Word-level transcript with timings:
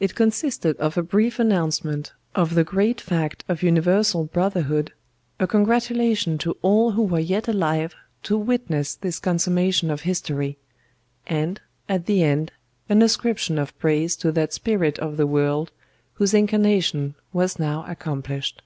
It 0.00 0.16
consisted 0.16 0.76
of 0.78 0.98
a 0.98 1.02
brief 1.04 1.38
announcement 1.38 2.12
of 2.34 2.56
the 2.56 2.64
great 2.64 3.00
fact 3.00 3.44
of 3.46 3.62
Universal 3.62 4.24
Brotherhood, 4.24 4.92
a 5.38 5.46
congratulation 5.46 6.38
to 6.38 6.56
all 6.60 6.90
who 6.90 7.04
were 7.04 7.20
yet 7.20 7.46
alive 7.46 7.94
to 8.24 8.36
witness 8.36 8.96
this 8.96 9.20
consummation 9.20 9.92
of 9.92 10.00
history; 10.00 10.58
and, 11.28 11.60
at 11.88 12.06
the 12.06 12.24
end, 12.24 12.50
an 12.88 13.00
ascription 13.00 13.56
of 13.56 13.78
praise 13.78 14.16
to 14.16 14.32
that 14.32 14.52
Spirit 14.52 14.98
of 14.98 15.16
the 15.16 15.24
World 15.24 15.70
whose 16.14 16.34
incarnation 16.34 17.14
was 17.32 17.56
now 17.56 17.84
accomplished. 17.86 18.60